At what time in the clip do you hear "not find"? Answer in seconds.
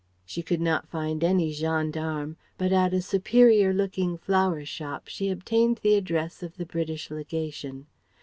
0.61-1.23